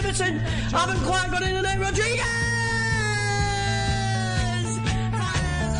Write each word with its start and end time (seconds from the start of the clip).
In 0.00 0.06
Everton. 0.06 0.38
Haven't 0.72 1.00
quite 1.04 1.30
got 1.30 1.42
in 1.42 1.54
the 1.54 1.62
name 1.62 1.80
Rodriguez. 1.80 2.24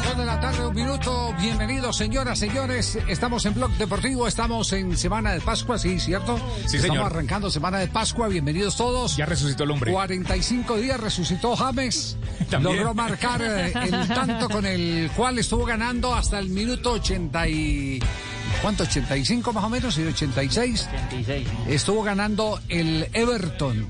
Dos 0.04 0.18
de 0.18 0.24
la 0.26 0.40
tarde, 0.40 0.66
un 0.66 0.74
minuto. 0.74 1.34
Bienvenidos, 1.40 1.96
señoras, 1.96 2.38
señores. 2.38 2.98
Estamos 3.09 3.46
en 3.46 3.54
Blog 3.54 3.70
Deportivo, 3.72 4.26
estamos 4.28 4.72
en 4.74 4.96
Semana 4.98 5.32
de 5.32 5.40
Pascua, 5.40 5.78
sí, 5.78 5.98
¿cierto? 5.98 6.36
Sí, 6.66 6.76
Estamos 6.76 6.82
señor. 6.82 7.06
arrancando 7.06 7.50
Semana 7.50 7.78
de 7.78 7.88
Pascua. 7.88 8.28
Bienvenidos 8.28 8.76
todos. 8.76 9.16
Ya 9.16 9.24
resucitó 9.24 9.64
el 9.64 9.70
hombre. 9.70 9.90
45 9.92 10.76
días 10.76 11.00
resucitó 11.00 11.56
James. 11.56 12.16
También. 12.50 12.76
Logró 12.76 12.95
marcar 12.95 13.40
eh, 13.40 13.73
el 13.84 14.09
tanto 14.09 14.48
con 14.50 14.66
el 14.66 15.10
cual 15.16 15.38
estuvo 15.38 15.64
ganando 15.64 16.14
hasta 16.14 16.38
el 16.38 16.50
minuto 16.50 16.92
80 16.92 17.48
y... 17.48 18.02
¿Cuánto? 18.62 18.84
¿85 18.84 19.52
más 19.52 19.64
o 19.64 19.68
menos? 19.70 19.96
¿Y 19.96 20.02
86? 20.04 20.88
86. 21.06 21.48
Estuvo 21.68 22.02
ganando 22.02 22.60
el 22.68 23.09
Everton. 23.12 23.87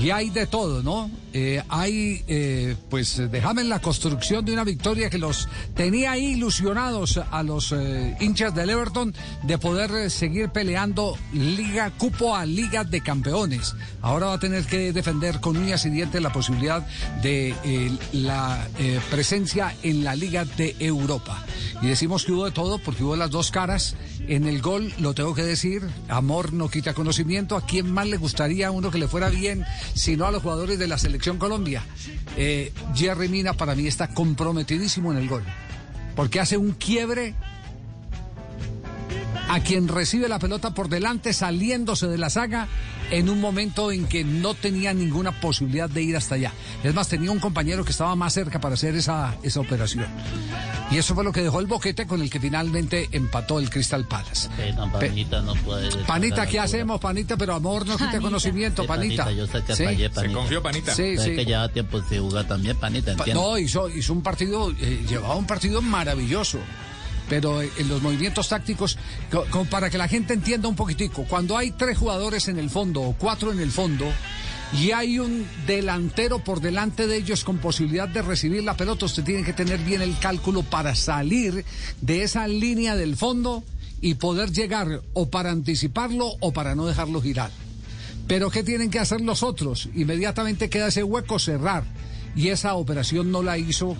Y 0.00 0.10
hay 0.10 0.30
de 0.30 0.46
todo, 0.46 0.82
¿no? 0.82 1.10
Eh, 1.36 1.60
hay, 1.68 2.22
eh, 2.28 2.76
pues, 2.88 3.20
déjame 3.28 3.62
en 3.62 3.68
la 3.68 3.80
construcción 3.80 4.44
de 4.44 4.52
una 4.52 4.62
victoria 4.62 5.10
que 5.10 5.18
los 5.18 5.48
tenía 5.74 6.16
ilusionados 6.16 7.20
a 7.28 7.42
los 7.42 7.72
eh, 7.72 8.16
hinchas 8.20 8.54
del 8.54 8.70
Everton 8.70 9.12
de 9.42 9.58
poder 9.58 9.90
eh, 9.90 10.10
seguir 10.10 10.50
peleando 10.50 11.18
liga, 11.32 11.90
cupo 11.90 12.36
a 12.36 12.46
Liga 12.46 12.84
de 12.84 13.00
Campeones. 13.00 13.74
Ahora 14.00 14.26
va 14.26 14.34
a 14.34 14.38
tener 14.38 14.64
que 14.64 14.92
defender 14.92 15.40
con 15.40 15.56
uñas 15.56 15.84
y 15.86 15.90
dientes 15.90 16.22
la 16.22 16.32
posibilidad 16.32 16.86
de 17.20 17.54
eh, 17.64 17.90
la 18.12 18.68
eh, 18.78 19.00
presencia 19.10 19.74
en 19.82 20.04
la 20.04 20.14
Liga 20.14 20.44
de 20.44 20.76
Europa. 20.78 21.44
Y 21.82 21.88
decimos 21.88 22.24
que 22.24 22.30
hubo 22.32 22.44
de 22.44 22.52
todo 22.52 22.78
porque 22.78 23.02
hubo 23.02 23.16
las 23.16 23.30
dos 23.30 23.50
caras. 23.50 23.96
En 24.26 24.46
el 24.46 24.62
gol, 24.62 24.90
lo 24.98 25.12
tengo 25.12 25.34
que 25.34 25.42
decir, 25.42 25.82
amor 26.08 26.54
no 26.54 26.70
quita 26.70 26.94
conocimiento. 26.94 27.56
¿A 27.56 27.66
quién 27.66 27.92
más 27.92 28.06
le 28.06 28.16
gustaría 28.16 28.70
uno 28.70 28.90
que 28.90 28.98
le 28.98 29.08
fuera 29.08 29.28
bien, 29.28 29.64
sino 29.94 30.26
a 30.26 30.30
los 30.30 30.42
jugadores 30.42 30.78
de 30.78 30.86
la 30.86 30.96
selección 30.96 31.23
Colombia? 31.38 31.82
Eh, 32.36 32.72
Jerry 32.94 33.28
Mina 33.28 33.54
para 33.54 33.74
mí 33.74 33.86
está 33.86 34.08
comprometidísimo 34.08 35.10
en 35.12 35.18
el 35.18 35.28
gol. 35.28 35.42
Porque 36.14 36.40
hace 36.40 36.56
un 36.56 36.72
quiebre 36.72 37.34
a 39.48 39.60
quien 39.60 39.88
recibe 39.88 40.28
la 40.28 40.38
pelota 40.38 40.72
por 40.72 40.88
delante 40.88 41.32
saliéndose 41.32 42.06
de 42.08 42.18
la 42.18 42.30
saga 42.30 42.66
en 43.10 43.28
un 43.28 43.40
momento 43.40 43.92
en 43.92 44.06
que 44.06 44.24
no 44.24 44.54
tenía 44.54 44.94
ninguna 44.94 45.32
posibilidad 45.40 45.88
de 45.90 46.02
ir 46.02 46.16
hasta 46.16 46.36
allá. 46.36 46.52
Es 46.82 46.94
más, 46.94 47.08
tenía 47.08 47.30
un 47.30 47.38
compañero 47.38 47.84
que 47.84 47.90
estaba 47.92 48.16
más 48.16 48.32
cerca 48.32 48.58
para 48.60 48.74
hacer 48.74 48.94
esa, 48.96 49.36
esa 49.42 49.60
operación. 49.60 50.06
Y 50.90 50.96
eso 50.96 51.14
fue 51.14 51.22
lo 51.24 51.30
que 51.32 51.42
dejó 51.42 51.60
el 51.60 51.66
boquete 51.66 52.06
con 52.06 52.22
el 52.22 52.30
que 52.30 52.40
finalmente 52.40 53.08
empató 53.12 53.58
el 53.58 53.68
Crystal 53.68 54.06
Palace. 54.06 54.48
Pe- 54.56 54.72
panita 54.74 55.42
no 55.42 55.54
puede. 55.54 55.90
Panita, 56.04 56.46
¿qué 56.46 56.58
hacemos, 56.60 56.98
Panita? 57.00 57.36
Pero 57.36 57.54
amor 57.54 57.86
no 57.86 57.96
quita 57.98 58.18
conocimiento, 58.20 58.82
Sí, 58.82 58.88
Panita. 58.88 59.30
Yo 59.32 59.46
sé 59.46 59.62
que 59.62 59.76
Sí. 59.76 59.84
fallé, 59.84 60.04
Se 60.08 60.10
panita. 60.14 60.34
confió, 60.38 60.62
panita. 60.62 60.94
Sí, 60.94 61.02
Es 61.02 61.22
sí. 61.22 61.36
que 61.36 61.44
lleva 61.44 61.68
tiempo 61.68 62.02
sin 62.08 62.20
jugar 62.22 62.46
también, 62.48 62.76
panita, 62.78 63.12
Pa- 63.14 63.18
entiendo. 63.24 63.42
No, 63.42 63.58
hizo, 63.58 63.88
hizo 63.90 64.12
un 64.14 64.22
partido, 64.22 64.70
eh, 64.80 65.04
llevaba 65.08 65.36
un 65.36 65.46
partido 65.46 65.82
maravilloso. 65.82 66.58
Pero 67.28 67.62
eh, 67.62 67.70
en 67.78 67.88
los 67.88 68.02
movimientos 68.02 68.48
tácticos, 68.48 68.98
co- 69.30 69.44
como 69.50 69.64
para 69.66 69.90
que 69.90 69.98
la 69.98 70.08
gente 70.08 70.34
entienda 70.34 70.68
un 70.68 70.76
poquitico, 70.76 71.24
cuando 71.24 71.56
hay 71.56 71.70
tres 71.72 71.96
jugadores 71.98 72.48
en 72.48 72.58
el 72.58 72.70
fondo 72.70 73.00
o 73.02 73.14
cuatro 73.14 73.50
en 73.52 73.60
el 73.60 73.70
fondo 73.70 74.06
y 74.72 74.90
hay 74.90 75.18
un 75.18 75.46
delantero 75.66 76.40
por 76.42 76.60
delante 76.60 77.06
de 77.06 77.16
ellos 77.16 77.44
con 77.44 77.58
posibilidad 77.58 78.08
de 78.08 78.22
recibir 78.22 78.64
la 78.64 78.76
pelota, 78.76 79.06
usted 79.06 79.22
tiene 79.24 79.44
que 79.44 79.52
tener 79.52 79.78
bien 79.78 80.02
el 80.02 80.18
cálculo 80.18 80.62
para 80.62 80.94
salir 80.94 81.64
de 82.00 82.22
esa 82.24 82.46
línea 82.48 82.96
del 82.96 83.16
fondo 83.16 83.62
y 84.00 84.14
poder 84.14 84.50
llegar 84.50 85.00
o 85.14 85.30
para 85.30 85.50
anticiparlo 85.50 86.32
o 86.40 86.52
para 86.52 86.74
no 86.74 86.86
dejarlo 86.86 87.22
girar. 87.22 87.50
Pero 88.26 88.50
¿qué 88.50 88.62
tienen 88.62 88.90
que 88.90 88.98
hacer 88.98 89.20
los 89.20 89.42
otros? 89.42 89.88
Inmediatamente 89.94 90.68
queda 90.70 90.88
ese 90.88 91.02
hueco 91.04 91.38
cerrar. 91.38 91.84
Y 92.36 92.48
esa 92.48 92.74
operación 92.74 93.30
no 93.30 93.42
la 93.42 93.58
hizo. 93.58 93.96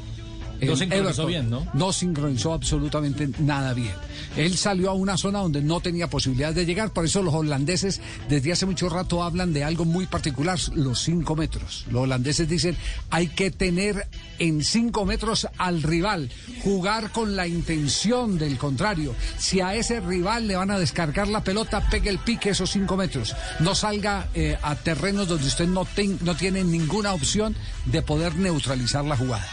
No 0.66 0.76
sincronizó 0.76 1.08
Everton. 1.22 1.26
bien, 1.26 1.50
¿no? 1.50 1.66
No 1.74 1.92
sincronizó 1.92 2.52
absolutamente 2.52 3.28
nada 3.38 3.74
bien. 3.74 3.92
Él 4.36 4.56
salió 4.56 4.90
a 4.90 4.94
una 4.94 5.16
zona 5.16 5.38
donde 5.40 5.60
no 5.62 5.80
tenía 5.80 6.08
posibilidad 6.08 6.52
de 6.52 6.66
llegar, 6.66 6.92
por 6.92 7.04
eso 7.04 7.22
los 7.22 7.34
holandeses 7.34 8.00
desde 8.28 8.52
hace 8.52 8.66
mucho 8.66 8.88
rato 8.88 9.22
hablan 9.22 9.52
de 9.52 9.64
algo 9.64 9.84
muy 9.84 10.06
particular, 10.06 10.58
los 10.74 11.00
cinco 11.02 11.36
metros. 11.36 11.84
Los 11.90 12.02
holandeses 12.02 12.48
dicen, 12.48 12.76
hay 13.10 13.28
que 13.28 13.50
tener 13.50 14.08
en 14.38 14.64
cinco 14.64 15.04
metros 15.06 15.46
al 15.58 15.82
rival, 15.82 16.30
jugar 16.62 17.10
con 17.12 17.36
la 17.36 17.46
intención 17.46 18.38
del 18.38 18.58
contrario. 18.58 19.14
Si 19.38 19.60
a 19.60 19.74
ese 19.74 20.00
rival 20.00 20.48
le 20.48 20.56
van 20.56 20.70
a 20.70 20.78
descargar 20.78 21.28
la 21.28 21.44
pelota, 21.44 21.88
pegue 21.88 22.10
el 22.10 22.18
pique 22.18 22.50
esos 22.50 22.70
cinco 22.70 22.96
metros. 22.96 23.34
No 23.60 23.74
salga 23.74 24.28
eh, 24.34 24.56
a 24.62 24.74
terrenos 24.74 25.28
donde 25.28 25.46
usted 25.46 25.66
no, 25.68 25.84
ten- 25.84 26.18
no 26.22 26.34
tiene 26.34 26.64
ninguna 26.64 27.12
opción 27.12 27.54
de 27.86 28.02
poder 28.02 28.34
neutralizar 28.36 29.04
la 29.04 29.16
jugada. 29.16 29.46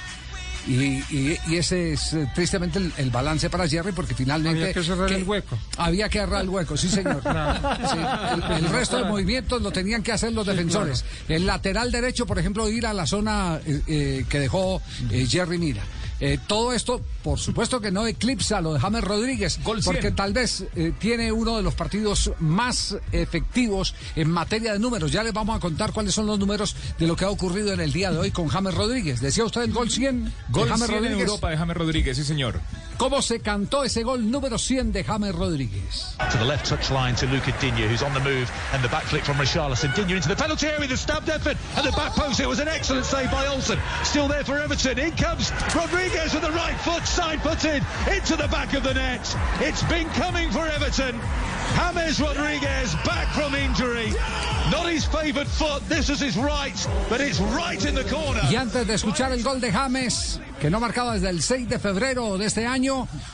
Y, 0.68 0.74
y- 1.10 1.38
y 1.48 1.56
ese 1.56 1.94
es 1.94 2.14
eh, 2.14 2.28
tristemente 2.36 2.78
el, 2.80 2.94
el 2.98 3.10
balance 3.10 3.50
para 3.50 3.68
Jerry 3.68 3.92
porque 3.94 4.14
finalmente... 4.14 4.62
Había 4.62 4.74
que 4.74 4.84
cerrar 4.84 5.12
el 5.12 5.24
hueco. 5.24 5.58
Había 5.78 6.08
que 6.10 6.20
cerrar 6.20 6.42
el 6.42 6.50
hueco, 6.50 6.78
sí 6.78 6.88
señor. 6.90 7.22
Sí, 7.24 7.98
el, 8.34 8.58
el 8.58 8.70
resto 8.70 8.98
de 8.98 9.06
movimientos 9.06 9.62
lo 9.62 9.72
tenían 9.72 10.04
que 10.04 10.12
hacer 10.12 10.34
los 10.34 10.46
defensores. 10.46 11.04
El 11.28 11.46
lateral 11.48 11.92
derecho, 11.92 12.26
por 12.28 12.38
ejemplo, 12.40 12.70
ir 12.70 12.86
a 12.86 12.94
la 12.94 13.08
zona 13.08 13.60
eh, 13.66 13.82
eh, 13.88 14.26
que 14.30 14.40
dejó 14.40 14.82
eh, 15.10 15.26
Jerry 15.28 15.58
Mira. 15.58 15.82
Eh, 16.22 16.38
todo 16.48 16.72
esto, 16.72 17.02
por 17.24 17.40
supuesto 17.40 17.82
que 17.82 17.92
no 17.92 18.06
eclipsa 18.06 18.62
lo 18.62 18.74
de 18.74 18.80
James 18.80 19.04
Rodríguez, 19.04 19.60
Gol 19.64 19.82
porque 19.84 20.02
100. 20.02 20.16
tal 20.16 20.34
vez 20.34 20.64
eh, 20.76 20.94
tiene 21.00 21.32
uno 21.32 21.58
de 21.58 21.64
los 21.64 21.74
partidos 21.74 22.32
más 22.40 22.96
efectivos 23.12 23.96
en 24.16 24.30
materia 24.30 24.74
de 24.74 24.80
números. 24.80 25.12
Ya 25.12 25.24
les 25.24 25.34
vamos 25.34 25.58
a 25.58 25.60
contar 25.60 25.92
cuáles 25.92 26.14
son 26.14 26.28
los 26.28 26.38
números 26.38 26.76
de 27.00 27.08
lo 27.08 27.16
que 27.16 27.26
ha 27.26 27.30
ocurrido 27.32 27.74
en 27.74 27.80
el 27.80 27.92
día 27.92 28.12
de 28.12 28.20
hoy 28.20 28.30
con 28.30 28.48
James 28.50 28.76
Rodríguez. 28.76 29.20
Decía 29.20 29.44
usted 29.46 29.64
el 29.64 29.74
gol 29.74 29.90
100 29.90 30.26
de 30.26 30.32
Gol 30.50 30.70
James 30.70 30.86
100 30.86 30.98
en 30.98 31.04
Rodríguez. 31.04 31.28
Europa 31.28 31.50
de 31.50 31.58
James 31.58 31.78
Rodríguez, 31.78 32.18
sí 32.18 32.24
señor. 32.24 32.62
¿Cómo 33.02 33.20
se 33.24 33.40
cantó 33.40 33.84
ese 33.84 34.04
gol 34.04 34.30
número 34.30 34.60
100 34.60 34.94
de 34.94 35.04
James 35.04 35.34
Rodríguez? 35.34 36.16
to 36.30 36.38
the 36.38 36.46
left 36.46 36.70
touchline 36.70 37.16
to 37.16 37.26
Luca 37.26 37.52
Digne, 37.60 37.88
who's 37.90 38.04
on 38.04 38.14
the 38.14 38.20
move, 38.20 38.48
and 38.74 38.84
the 38.84 38.90
back 38.90 39.06
flick 39.06 39.24
from 39.24 39.38
Richarlison. 39.38 39.92
Digne 39.96 40.18
into 40.18 40.30
the 40.30 40.36
penalty 40.36 40.68
area 40.68 40.82
with 40.82 40.92
a 40.92 40.98
stabbed 40.98 41.28
effort, 41.28 41.58
and 41.78 41.84
the 41.84 41.92
back 41.94 42.14
post. 42.14 42.40
It 42.40 42.48
was 42.48 42.60
an 42.60 42.68
excellent 42.68 43.06
save 43.06 43.32
by 43.32 43.48
Olsen. 43.48 43.80
Still 44.04 44.28
there 44.28 44.44
for 44.44 44.56
Everton. 44.60 45.00
In 45.00 45.14
comes 45.14 45.52
Rodriguez 45.74 46.32
with 46.36 46.44
the 46.44 46.52
right 46.52 46.78
foot, 46.82 47.08
side 47.08 47.42
footed, 47.42 47.82
into 48.06 48.36
the 48.36 48.48
back 48.50 48.76
of 48.76 48.84
the 48.84 48.94
net. 48.94 49.36
It's 49.62 49.82
been 49.90 50.08
coming 50.10 50.52
for 50.52 50.68
Everton. 50.68 51.20
James 52.12 52.20
Rodriguez 52.20 52.94
back 53.06 53.28
from 53.34 53.56
injury. 53.56 54.12
Not 54.70 54.90
his 54.90 55.06
favourite 55.06 55.48
foot. 55.48 55.82
This 55.88 56.10
is 56.10 56.20
his 56.20 56.36
right, 56.36 56.76
but 57.10 57.22
it's 57.22 57.40
right 57.40 57.84
in 57.86 57.96
the 57.96 58.04
corner. 58.04 58.42
Y 58.52 58.56
antes 58.56 58.86
de 58.86 58.94
escuchar 58.96 59.32
el 59.32 59.42
gol 59.44 59.62
de 59.62 59.72
James, 59.72 60.42
que 60.60 60.70
no 60.70 60.82
marcaba 60.82 61.14
desde 61.14 61.30
el 61.30 61.42
6 61.42 61.70
de 61.70 61.80
febrero 61.80 62.38
de 62.38 62.48
este 62.48 62.66
año, 62.66 62.91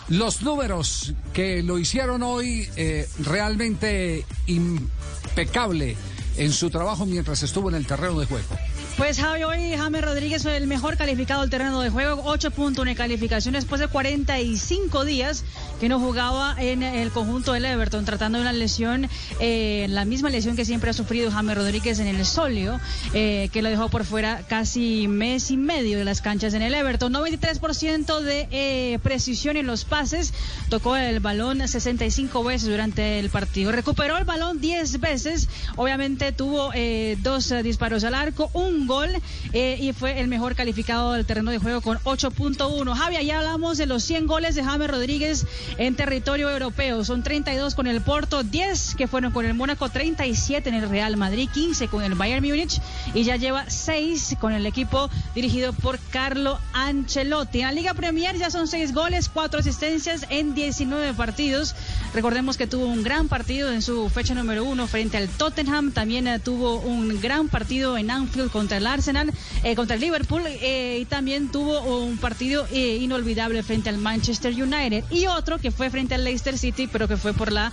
los 0.09 0.41
números 0.41 1.13
que 1.33 1.63
lo 1.63 1.77
hicieron 1.79 2.23
hoy 2.23 2.67
eh, 2.75 3.07
realmente 3.19 4.25
impecable 4.47 5.95
en 6.37 6.51
su 6.51 6.69
trabajo 6.69 7.05
mientras 7.05 7.43
estuvo 7.43 7.69
en 7.69 7.75
el 7.75 7.85
terreno 7.85 8.19
de 8.19 8.25
juego. 8.25 8.47
Pues 8.97 9.19
Javi, 9.19 9.43
hoy 9.43 9.77
James 9.77 10.01
Rodríguez 10.03 10.41
fue 10.41 10.57
el 10.57 10.65
mejor 10.65 10.97
calificado 10.97 11.41
del 11.41 11.51
terreno 11.51 11.81
de 11.81 11.91
juego, 11.91 12.23
8.1 12.23 12.83
de 12.83 12.95
calificación 12.95 13.53
después 13.53 13.79
de 13.79 13.87
45 13.87 15.05
días 15.05 15.43
que 15.79 15.87
no 15.87 15.99
jugaba 15.99 16.55
en 16.57 16.81
el 16.81 17.11
conjunto 17.11 17.53
del 17.53 17.65
Everton, 17.65 18.05
tratando 18.05 18.39
de 18.39 18.41
una 18.41 18.53
lesión, 18.53 19.07
eh, 19.39 19.85
la 19.89 20.03
misma 20.03 20.31
lesión 20.31 20.55
que 20.55 20.65
siempre 20.65 20.89
ha 20.89 20.93
sufrido 20.93 21.29
James 21.29 21.55
Rodríguez 21.55 21.99
en 21.99 22.07
el 22.07 22.25
solio, 22.25 22.79
eh, 23.13 23.49
que 23.53 23.61
lo 23.61 23.69
dejó 23.69 23.87
por 23.89 24.03
fuera 24.03 24.41
casi 24.49 25.07
mes 25.07 25.51
y 25.51 25.57
medio 25.57 25.99
de 25.99 26.03
las 26.03 26.21
canchas 26.21 26.55
en 26.55 26.63
el 26.63 26.73
Everton. 26.73 27.13
93% 27.13 28.21
de 28.21 28.47
eh, 28.49 28.97
precisión 29.03 29.57
en 29.57 29.67
los 29.67 29.85
pases, 29.85 30.33
tocó 30.69 30.97
el 30.97 31.19
balón 31.19 31.67
65 31.67 32.43
veces 32.43 32.67
durante 32.67 33.19
el 33.19 33.29
partido, 33.29 33.71
recuperó 33.71 34.17
el 34.17 34.25
balón 34.25 34.59
10 34.59 34.99
veces, 34.99 35.49
obviamente 35.75 36.31
tuvo 36.31 36.71
eh, 36.73 37.15
dos 37.21 37.53
disparos 37.61 38.03
al 38.03 38.15
arco, 38.15 38.49
un 38.53 38.86
gol 38.87 39.09
eh, 39.53 39.77
y 39.79 39.93
fue 39.93 40.19
el 40.19 40.27
mejor 40.27 40.55
calificado 40.55 41.13
del 41.13 41.25
terreno 41.25 41.51
de 41.51 41.59
juego 41.59 41.81
con 41.81 41.97
8.1. 41.99 42.93
Javi, 42.95 43.25
ya 43.25 43.39
hablamos 43.39 43.77
de 43.77 43.85
los 43.85 44.03
100 44.03 44.27
goles 44.27 44.55
de 44.55 44.63
James 44.63 44.89
Rodríguez 44.89 45.45
en 45.77 45.95
territorio 45.95 46.49
europeo. 46.49 47.03
Son 47.05 47.23
32 47.23 47.75
con 47.75 47.87
el 47.87 48.01
Porto, 48.01 48.43
10 48.43 48.95
que 48.95 49.07
fueron 49.07 49.31
con 49.31 49.45
el 49.45 49.53
Mónaco, 49.53 49.89
37 49.89 50.69
en 50.69 50.75
el 50.75 50.89
Real 50.89 51.17
Madrid, 51.17 51.49
15 51.53 51.87
con 51.87 52.03
el 52.03 52.15
Bayern 52.15 52.45
Múnich 52.45 52.81
y 53.13 53.23
ya 53.23 53.35
lleva 53.35 53.69
6 53.69 54.37
con 54.39 54.53
el 54.53 54.65
equipo 54.65 55.09
dirigido 55.35 55.73
por 55.73 55.99
Carlo 56.11 56.59
Ancelotti. 56.73 57.59
En 57.59 57.67
la 57.67 57.71
Liga 57.71 57.93
Premier 57.93 58.37
ya 58.37 58.49
son 58.49 58.67
6 58.67 58.93
goles, 58.93 59.29
4 59.29 59.59
asistencias 59.59 60.25
en 60.29 60.55
19 60.55 61.13
partidos. 61.13 61.75
Recordemos 62.13 62.57
que 62.57 62.67
tuvo 62.67 62.85
un 62.85 63.03
gran 63.03 63.27
partido 63.27 63.71
en 63.71 63.81
su 63.81 64.09
fecha 64.09 64.33
número 64.33 64.63
1 64.63 64.87
frente 64.87 65.17
al 65.17 65.27
Tottenham. 65.27 65.91
También 65.91 66.27
eh, 66.27 66.39
tuvo 66.39 66.79
un 66.79 67.19
gran 67.21 67.49
partido 67.49 67.97
en 67.97 68.09
Anfield 68.09 68.51
contra 68.51 68.77
el 68.77 68.87
Arsenal, 68.87 69.31
eh, 69.63 69.75
contra 69.75 69.95
el 69.95 70.01
Liverpool. 70.01 70.43
Eh, 70.45 70.99
y 71.01 71.05
también 71.05 71.51
tuvo 71.51 71.79
un 71.81 72.17
partido 72.17 72.67
inolvidable 72.71 73.61
frente 73.63 73.89
al 73.89 73.97
Manchester 73.97 74.53
United. 74.53 75.03
Y 75.11 75.27
otro 75.27 75.57
que 75.59 75.71
fue 75.71 75.89
frente 75.89 76.15
al 76.15 76.23
Leicester 76.23 76.57
City, 76.57 76.87
pero 76.87 77.07
que 77.07 77.17
fue 77.17 77.33
por 77.33 77.51
la 77.51 77.71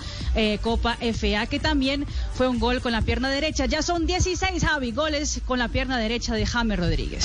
Copa 0.60 0.98
FA, 1.00 1.46
que 1.46 1.60
también 1.60 2.06
fue 2.34 2.48
un 2.48 2.58
gol 2.58 2.80
con 2.80 2.92
la 2.92 3.02
pierna 3.02 3.30
derecha. 3.30 3.66
Ya 3.66 3.82
son 3.82 4.06
16, 4.06 4.64
Javi, 4.64 4.92
goles 4.92 5.40
con 5.46 5.58
la 5.58 5.68
pierna 5.68 5.98
derecha 5.98 6.34
de 6.34 6.44
James 6.44 6.78
Rodríguez. 6.78 7.24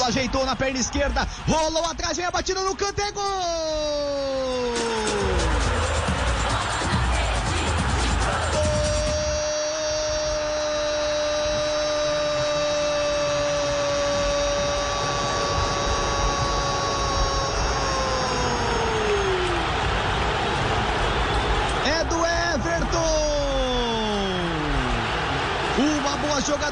Perna 0.59 0.81
esquerda, 0.81 1.27
rolou 1.47 1.85
atrás, 1.85 2.19
É 2.19 2.29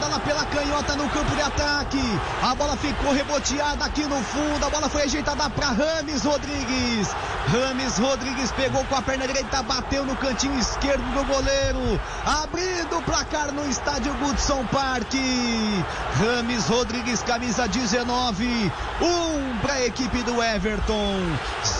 lá 0.07 0.19
pela 0.19 0.45
canhota 0.45 0.95
no 0.95 1.09
campo 1.09 1.35
de 1.35 1.41
ataque. 1.41 2.19
A 2.41 2.55
bola 2.55 2.75
ficou 2.77 3.13
reboteada 3.13 3.85
aqui 3.85 4.03
no 4.03 4.17
fundo. 4.23 4.65
A 4.65 4.69
bola 4.69 4.89
foi 4.89 5.03
ajeitada 5.03 5.49
para 5.49 5.67
Rames 5.67 6.23
Rodrigues. 6.23 7.09
Rames 7.47 7.97
Rodrigues 7.97 8.51
pegou 8.51 8.83
com 8.85 8.95
a 8.95 9.01
perna 9.01 9.27
direita, 9.27 9.63
bateu 9.63 10.05
no 10.05 10.15
cantinho 10.15 10.57
esquerdo 10.59 11.03
do 11.13 11.23
goleiro. 11.25 11.99
Abrindo 12.25 12.97
o 12.97 13.01
placar 13.01 13.51
no 13.51 13.69
estádio 13.69 14.13
Goodson 14.15 14.65
Park. 14.65 15.13
Rames 16.19 16.67
Rodrigues, 16.67 17.21
camisa 17.23 17.67
19. 17.67 18.71
Um 19.01 19.57
para 19.59 19.73
a 19.73 19.85
equipe 19.85 20.23
do 20.23 20.41
Everton. 20.41 21.19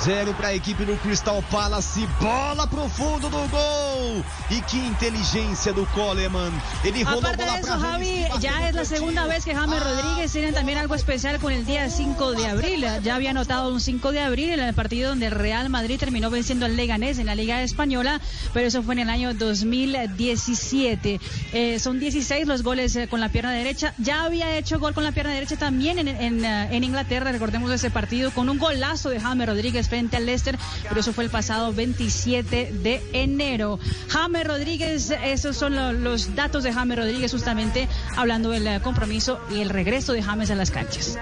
Zero 0.04 0.34
para 0.34 0.50
a 0.50 0.56
equipe 0.56 0.86
do 0.86 0.98
Crystal 0.98 1.42
Palace. 1.52 2.08
Bola 2.20 2.68
pro 2.68 2.88
fundo 2.90 3.30
do 3.30 3.48
gol. 3.50 4.26
E 4.50 4.62
que 4.62 4.78
inteligência 4.78 5.74
do 5.74 5.86
Coleman. 5.88 6.52
Ele 6.84 7.04
rolou 7.04 7.20
Aparte 7.20 7.38
bola 7.38 7.60
eso, 7.60 7.68
para 7.68 7.78
Javi, 7.80 8.17
Ya 8.42 8.68
es 8.70 8.76
la 8.76 8.86
segunda 8.86 9.26
vez 9.26 9.44
que 9.46 9.54
James 9.56 9.80
Rodríguez 9.84 10.32
tiene 10.32 10.52
también 10.52 10.78
algo 10.78 10.96
especial 10.96 11.40
con 11.40 11.52
el 11.54 11.66
día 11.66 11.90
5 11.90 12.32
de 12.34 12.46
abril. 12.46 12.86
Ya 13.04 13.16
había 13.16 13.32
anotado 13.32 13.72
un 13.74 13.80
5 13.82 14.12
de 14.12 14.20
abril 14.22 14.50
en 14.52 14.60
el 14.60 14.74
partido 14.74 15.10
donde 15.10 15.28
el 15.28 15.32
Real 15.32 15.70
Madrid 15.70 15.98
terminó 16.00 16.30
venciendo 16.30 16.66
al 16.66 16.76
Leganés 16.76 17.18
en 17.20 17.26
la 17.26 17.36
Liga 17.36 17.62
Española, 17.64 18.22
pero 18.54 18.68
eso 18.68 18.84
fue 18.84 18.94
en 18.96 19.00
el 19.00 19.10
año 19.10 19.34
2017. 19.34 21.20
Eh, 21.54 21.80
son 21.80 22.00
16 22.00 22.48
los 22.48 22.64
goles 22.64 22.96
eh, 22.96 23.08
con 23.08 23.20
la 23.20 23.30
pierna 23.30 23.52
derecha. 23.52 23.94
Ya 23.98 24.24
había 24.24 24.58
hecho 24.58 24.80
gol 24.80 24.94
con 24.94 25.04
la 25.04 25.12
pierna 25.12 25.34
derecha 25.34 25.56
también 25.58 26.00
en, 26.00 26.08
en, 26.08 26.46
eh, 26.46 26.68
en 26.72 26.84
Inglaterra, 26.84 27.32
recordemos 27.32 27.72
ese 27.72 27.90
partido, 27.92 28.32
con 28.32 28.50
un 28.50 28.58
golazo 28.58 29.10
de 29.10 29.20
James 29.20 29.48
Rodríguez 29.48 29.88
frente 29.90 30.18
al 30.18 30.26
Leicester, 30.26 30.58
pero 30.88 31.00
eso 31.02 31.14
fue 31.14 31.24
el 31.24 31.30
pasado 31.30 31.74
27 31.74 32.72
de 32.84 33.02
enero. 33.14 33.80
James 34.10 34.46
Rodríguez, 34.46 35.12
esos 35.24 35.56
son 35.58 35.76
lo- 35.76 35.94
los 35.94 36.36
datos 36.36 36.64
de 36.64 36.74
James 36.74 36.98
Rodríguez, 36.98 37.32
justamente 37.32 37.88
hablando 38.16 38.50
del 38.50 38.66
eh, 38.68 38.80
compromiso 38.82 39.40
y 39.52 39.62
el 39.62 39.70
regreso 39.70 40.14
de 40.14 40.24
James 40.24 40.52
a 40.52 40.56
las 40.56 40.72
canchas. 40.72 41.18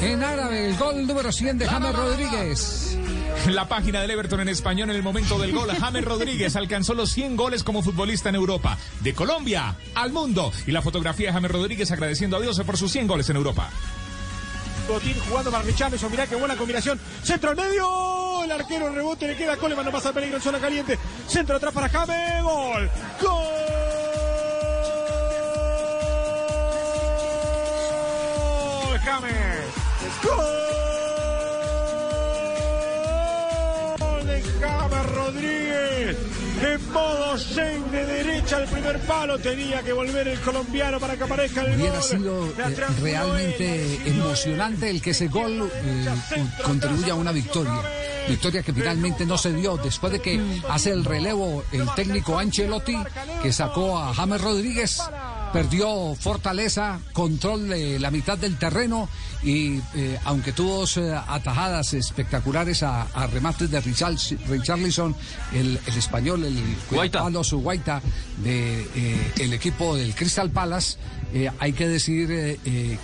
En 0.00 0.22
árabe, 0.22 0.70
el 0.70 0.76
gol 0.76 1.06
número 1.06 1.32
100 1.32 1.58
de 1.58 1.66
James 1.66 1.94
Rodríguez. 1.94 2.98
La 3.46 3.66
página 3.66 4.00
del 4.02 4.10
Everton 4.10 4.40
en 4.40 4.48
español 4.48 4.90
en 4.90 4.96
el 4.96 5.02
momento 5.02 5.38
del 5.38 5.52
gol. 5.52 5.70
James 5.70 6.04
Rodríguez 6.04 6.54
alcanzó 6.56 6.94
los 6.94 7.10
100 7.10 7.36
goles 7.36 7.62
como 7.62 7.82
futbolista 7.82 8.28
en 8.28 8.34
Europa. 8.34 8.76
De 9.00 9.14
Colombia 9.14 9.76
al 9.94 10.12
mundo. 10.12 10.52
Y 10.66 10.72
la 10.72 10.82
fotografía 10.82 11.28
de 11.28 11.32
James 11.32 11.50
Rodríguez 11.50 11.90
agradeciendo 11.90 12.36
a 12.36 12.40
Dios 12.40 12.60
por 12.60 12.76
sus 12.76 12.92
100 12.92 13.06
goles 13.06 13.30
en 13.30 13.36
Europa. 13.36 13.70
Botín 14.88 15.18
jugando 15.28 15.50
para 15.50 15.62
Richarlison, 15.64 16.10
mirá 16.10 16.26
qué 16.26 16.36
buena 16.36 16.56
combinación. 16.56 16.98
Centro 17.22 17.50
al 17.50 17.56
medio, 17.56 18.42
el 18.44 18.50
arquero 18.50 18.90
rebote 18.90 19.28
le 19.28 19.36
queda 19.36 19.56
Coleman, 19.56 19.84
no 19.84 19.92
pasa 19.92 20.12
peligro 20.12 20.36
en 20.36 20.42
zona 20.42 20.58
caliente. 20.58 20.98
Centro 21.26 21.56
atrás 21.56 21.74
para 21.74 21.88
James, 21.88 22.42
gol. 22.42 22.90
Gol, 23.20 23.34
James. 29.04 29.64
Gol 30.22 30.67
En 36.60 36.92
modo 36.92 37.38
zen 37.38 37.90
de 37.92 38.04
derecha 38.04 38.56
al 38.56 38.64
primer 38.66 38.98
palo 39.00 39.38
tenía 39.38 39.82
que 39.82 39.92
volver 39.92 40.26
el 40.26 40.40
colombiano 40.40 40.98
para 40.98 41.16
que 41.16 41.24
aparezca 41.24 41.60
el 41.62 41.76
Hubiera 41.76 41.94
gol. 41.94 42.02
sido 42.02 42.46
eh, 42.46 42.76
realmente 43.00 44.00
emocionante 44.06 44.90
el 44.90 45.00
que 45.00 45.10
ese 45.10 45.28
gol 45.28 45.70
eh, 45.72 46.06
contribuya 46.64 47.12
a 47.12 47.16
una 47.16 47.32
victoria. 47.32 47.80
Victoria 48.28 48.62
que 48.62 48.72
finalmente 48.72 49.24
no 49.24 49.38
se 49.38 49.52
dio 49.54 49.76
después 49.76 50.12
de 50.12 50.20
que 50.20 50.60
hace 50.68 50.90
el 50.90 51.04
relevo 51.04 51.64
el 51.72 51.88
técnico 51.94 52.38
Ancelotti 52.38 52.96
que 53.42 53.52
sacó 53.52 53.98
a 53.98 54.12
James 54.12 54.40
Rodríguez. 54.40 55.00
Perdió 55.52 56.14
fortaleza, 56.14 57.00
control 57.12 57.68
de 57.68 57.98
la 57.98 58.10
mitad 58.10 58.36
del 58.36 58.58
terreno 58.58 59.08
y 59.42 59.80
eh, 59.94 60.18
aunque 60.24 60.52
tuvo 60.52 60.80
dos 60.80 60.96
eh, 60.96 61.14
atajadas 61.14 61.94
espectaculares 61.94 62.82
a, 62.82 63.02
a 63.02 63.26
remates 63.26 63.70
de 63.70 63.80
Richard, 63.80 64.16
Richarlison, 64.48 65.14
el, 65.52 65.78
el 65.86 65.96
español, 65.96 66.44
el. 66.44 67.10
Pablo 67.10 67.42
Guaita 67.42 68.02
de 68.42 68.82
eh, 68.94 69.32
el 69.38 69.52
equipo 69.52 69.96
del 69.96 70.14
Crystal 70.14 70.50
Palace, 70.50 70.98
hay 71.58 71.72
que 71.74 71.86
decir 71.86 72.28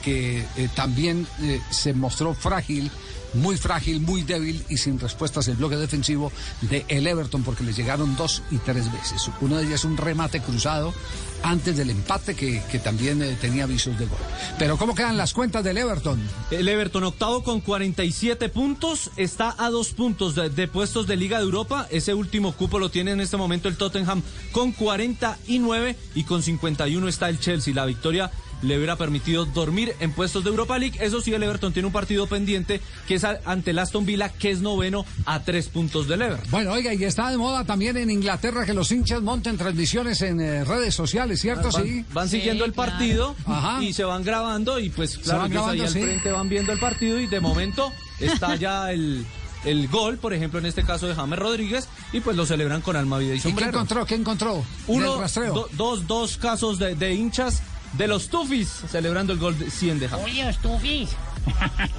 que 0.02 0.44
también 0.74 1.26
se 1.70 1.92
mostró 1.92 2.34
frágil, 2.34 2.90
muy 3.34 3.56
frágil, 3.56 4.00
muy 4.00 4.22
débil 4.22 4.64
y 4.68 4.76
sin 4.78 4.98
respuestas 4.98 5.48
el 5.48 5.56
bloque 5.56 5.76
defensivo 5.76 6.32
de 6.62 6.84
el 6.88 7.06
Everton 7.06 7.42
porque 7.42 7.64
le 7.64 7.72
llegaron 7.72 8.16
dos 8.16 8.42
y 8.50 8.58
tres 8.58 8.90
veces. 8.92 9.30
Uno 9.40 9.56
de 9.56 9.66
ellas 9.66 9.84
un 9.84 9.96
remate 9.96 10.40
cruzado 10.40 10.94
antes 11.42 11.76
del 11.76 11.90
empate 11.90 12.34
que, 12.34 12.62
que 12.70 12.78
también 12.78 13.22
eh, 13.22 13.36
tenía 13.40 13.66
visos 13.66 13.98
de 13.98 14.06
gol. 14.06 14.18
Pero 14.58 14.78
¿cómo 14.78 14.94
quedan 14.94 15.16
las 15.16 15.34
cuentas 15.34 15.62
del 15.62 15.76
Everton? 15.76 16.18
El 16.50 16.68
Everton 16.68 17.04
octavo 17.04 17.44
con 17.44 17.60
47 17.60 18.48
puntos, 18.48 19.10
está 19.16 19.54
a 19.58 19.68
dos 19.70 19.90
puntos 19.90 20.34
de, 20.34 20.48
de 20.48 20.68
puestos 20.68 21.06
de 21.06 21.16
Liga 21.16 21.38
de 21.38 21.44
Europa. 21.44 21.86
Ese 21.90 22.14
último 22.14 22.52
cupo 22.52 22.78
lo 22.78 22.90
tiene 22.90 23.12
en 23.12 23.20
este 23.20 23.36
momento 23.36 23.68
el 23.68 23.76
Tottenham 23.76 24.22
con 24.52 24.72
49 24.72 25.96
y 26.14 26.24
con 26.24 26.42
51 26.42 27.08
está 27.08 27.28
el 27.28 27.38
Chelsea. 27.38 27.74
La 27.74 27.84
victoria 27.84 28.30
le 28.64 28.76
hubiera 28.76 28.96
permitido 28.96 29.44
dormir 29.44 29.94
en 30.00 30.12
puestos 30.12 30.42
de 30.44 30.50
Europa 30.50 30.78
League. 30.78 30.98
Eso 31.00 31.20
sí, 31.20 31.32
el 31.32 31.42
Everton 31.42 31.72
tiene 31.72 31.86
un 31.86 31.92
partido 31.92 32.26
pendiente 32.26 32.80
que 33.06 33.14
es 33.16 33.24
ante 33.24 33.70
el 33.72 33.78
Aston 33.78 34.04
Villa, 34.06 34.28
que 34.30 34.50
es 34.50 34.60
noveno 34.60 35.04
a 35.26 35.40
tres 35.40 35.68
puntos 35.68 36.08
del 36.08 36.22
Everton. 36.22 36.50
Bueno, 36.50 36.72
oiga, 36.72 36.92
y 36.94 37.04
está 37.04 37.30
de 37.30 37.36
moda 37.36 37.64
también 37.64 37.96
en 37.96 38.10
Inglaterra 38.10 38.64
que 38.66 38.74
los 38.74 38.90
hinchas 38.90 39.22
monten 39.22 39.56
transmisiones 39.58 40.20
en 40.22 40.40
eh, 40.40 40.64
redes 40.64 40.94
sociales, 40.94 41.40
¿cierto? 41.40 41.70
Van, 41.70 41.84
sí. 41.84 42.04
van 42.12 42.28
siguiendo 42.28 42.64
el 42.64 42.72
partido 42.72 43.36
y 43.80 43.92
se 43.92 44.04
van 44.04 44.24
grabando 44.24 44.78
y 44.78 44.90
pues 44.90 45.18
claro, 45.18 45.40
van 45.40 45.52
ellos 45.52 45.66
ahí 45.68 45.80
al 45.80 45.88
frente 45.88 46.32
van 46.32 46.48
viendo 46.48 46.72
el 46.72 46.78
partido 46.78 47.20
y 47.20 47.26
de 47.26 47.40
momento 47.40 47.92
está 48.20 48.56
ya 48.56 48.90
el, 48.92 49.24
el 49.64 49.88
gol, 49.88 50.18
por 50.18 50.32
ejemplo, 50.34 50.58
en 50.58 50.66
este 50.66 50.84
caso 50.84 51.06
de 51.06 51.14
James 51.14 51.38
Rodríguez 51.38 51.88
y 52.12 52.20
pues 52.20 52.36
lo 52.36 52.46
celebran 52.46 52.80
con 52.80 52.96
alma, 52.96 53.18
vida 53.18 53.34
y 53.34 53.38
¿Y 53.38 53.40
qué 53.40 53.48
sombrero. 53.48 53.70
encontró? 53.70 54.06
¿Qué 54.06 54.14
encontró? 54.14 54.64
Uno, 54.86 55.16
do- 55.52 55.68
dos, 55.72 56.06
dos 56.06 56.36
casos 56.36 56.78
de, 56.78 56.94
de 56.94 57.14
hinchas 57.14 57.62
de 57.96 58.08
los 58.08 58.28
Tufis 58.28 58.68
celebrando 58.88 59.32
el 59.32 59.38
gol 59.38 59.58
de 59.58 59.70
100 59.70 60.00
de 60.00 60.08
James. 60.08 60.24
Julio 60.24 60.52
Stufis. 60.52 61.16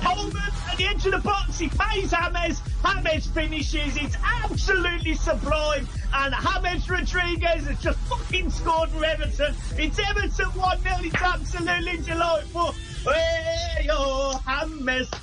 Holman 0.01 0.41
at 0.71 0.77
the 0.77 0.85
edge 0.85 1.05
of 1.05 1.11
the 1.11 1.19
box. 1.19 1.59
He 1.59 1.69
pays 1.69 2.11
James. 2.11 2.61
James 2.83 3.27
finishes. 3.27 3.95
It's 3.97 4.17
absolutely 4.43 5.13
sublime. 5.13 5.87
And 6.13 6.33
James 6.63 6.89
Rodriguez 6.89 7.67
has 7.67 7.79
just 7.79 7.99
fucking 8.09 8.49
scored 8.49 8.89
for 8.89 9.05
Everton. 9.05 9.55
It's 9.77 9.99
Everton 9.99 10.45
1 10.47 10.81
0. 10.81 10.95
It's 11.01 11.15
absolutely 11.21 11.97
delightful. 11.97 12.73
Hey, 13.03 13.87
oh, 13.91 14.39
James. 14.47 15.09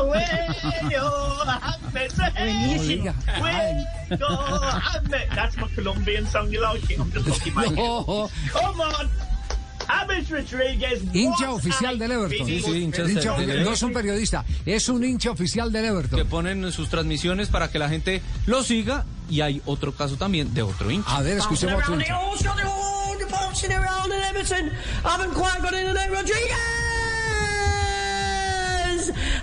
Bueno, 0.00 0.24
James, 1.92 2.14
Buenísimo. 2.14 3.14
Bueno, 3.38 3.84
James. 4.08 5.34
That's 5.34 5.56
my 5.56 5.68
Colombian 5.74 6.26
song. 6.26 6.50
You 6.50 6.62
like 6.62 6.90
it? 6.90 6.98
I'm 6.98 7.10
just 7.12 7.26
looking 7.26 7.54
my 7.54 7.66
No. 7.66 8.30
Come 8.52 8.80
on. 8.80 9.10
James 9.90 10.30
Rodriguez. 10.30 11.02
Hincha 11.12 11.50
oficial 11.50 11.98
del 11.98 12.12
Everton. 12.12 12.46
Sí, 12.46 12.62
sí, 12.62 12.70
hincha 12.82 13.02
Hincha- 13.04 13.36
del 13.36 13.64
no 13.64 13.72
es 13.72 13.82
un 13.82 13.92
periodista, 13.92 14.44
es 14.66 14.88
un 14.88 15.04
hincha 15.04 15.30
oficial 15.30 15.72
del 15.72 15.82
que 15.82 15.88
Everton. 15.88 16.26
ponen 16.28 16.72
sus 16.72 16.88
transmisiones 16.88 17.48
para 17.48 17.70
que 17.70 17.78
la 17.78 17.88
gente 17.88 18.22
lo 18.46 18.62
siga 18.62 19.04
y 19.28 19.40
hay 19.42 19.62
otro 19.66 19.92
caso 19.92 20.16
también 20.16 20.52
de 20.54 20.62
otro 20.62 20.90
hincha. 20.90 21.16
A 21.16 21.22
ver, 21.22 21.38
escuchemos 21.38 21.82
otro 21.82 21.94
hincha. 21.94 22.16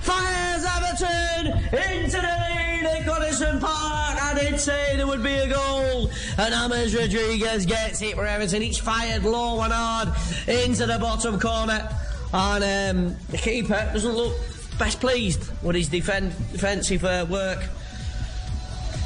Fires 0.01 0.63
Everton 0.63 1.47
into 1.73 2.21
the 2.21 2.56
at 2.85 3.05
Goodison 3.05 3.59
Park. 3.59 4.21
I 4.21 4.37
did 4.39 4.59
say 4.59 4.95
there 4.97 5.07
would 5.07 5.23
be 5.23 5.33
a 5.33 5.49
goal. 5.49 6.09
And 6.37 6.53
James 6.53 6.95
Rodriguez 6.95 7.65
gets 7.65 8.01
it 8.01 8.15
for 8.15 8.25
Everton. 8.25 8.61
It's 8.61 8.77
fired 8.77 9.23
low 9.23 9.61
and 9.61 9.73
hard 9.73 10.09
into 10.47 10.85
the 10.85 10.97
bottom 10.99 11.39
corner. 11.39 11.89
And 12.33 12.63
um, 12.63 13.15
the 13.29 13.37
keeper 13.37 13.89
doesn't 13.93 14.15
look 14.15 14.35
best 14.77 14.99
pleased 14.99 15.49
with 15.63 15.75
his 15.75 15.89
defend, 15.89 16.31
defensive 16.51 17.03
uh, 17.03 17.25
work. 17.29 17.63